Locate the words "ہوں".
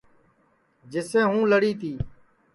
1.29-1.43